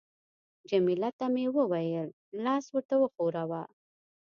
[0.69, 2.09] جميله ته مې وویل:
[2.43, 3.63] لاس ورته وښوروه.